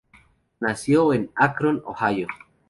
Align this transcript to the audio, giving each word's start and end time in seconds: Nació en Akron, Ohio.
Nació 0.59 1.13
en 1.13 1.29
Akron, 1.35 1.83
Ohio. 1.85 2.25